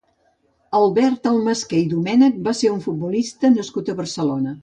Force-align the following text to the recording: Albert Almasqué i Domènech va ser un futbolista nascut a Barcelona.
Albert 0.79 1.27
Almasqué 1.31 1.81
i 1.81 1.91
Domènech 1.91 2.41
va 2.49 2.55
ser 2.61 2.73
un 2.77 2.81
futbolista 2.87 3.55
nascut 3.59 3.93
a 3.95 3.99
Barcelona. 4.01 4.59